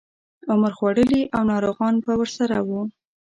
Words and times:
عمر 0.51 0.71
خوړلي 0.77 1.21
او 1.35 1.41
ناروغان 1.51 1.95
به 2.05 2.13
ورسره 2.19 2.57
وو. 2.67 2.81